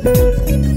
嗯。 0.00 0.71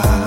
será. 0.00 0.21